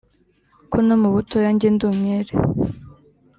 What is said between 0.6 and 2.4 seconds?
ko no mu butoya njye ndi umwere